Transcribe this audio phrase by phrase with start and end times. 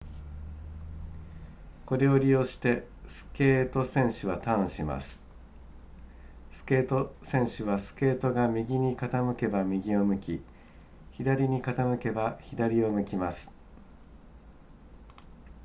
[1.85, 5.21] これを利用してスケート選手はターンします
[6.49, 10.41] スケート選手はスケートが右に傾けば右を向き
[11.11, 13.51] 左に傾けば左を向きます